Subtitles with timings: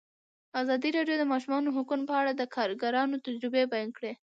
[0.61, 4.13] ازادي راډیو د د ماشومانو حقونه په اړه د کارګرانو تجربې بیان کړي.